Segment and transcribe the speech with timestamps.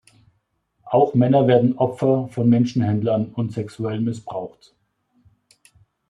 [0.85, 4.73] Auch Männer werden Opfer von Menschenhändlern und sexuell missbraucht.